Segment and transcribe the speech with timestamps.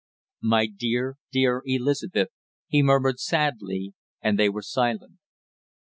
[0.41, 2.29] "My dear, dear Elizabeth!"
[2.67, 5.19] he murmured sadly, and they were silent.